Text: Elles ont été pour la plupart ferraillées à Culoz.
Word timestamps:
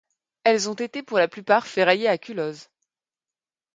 Elles 0.45 0.67
ont 0.67 0.73
été 0.73 1.03
pour 1.03 1.19
la 1.19 1.27
plupart 1.27 1.67
ferraillées 1.67 2.07
à 2.07 2.17
Culoz. 2.17 2.69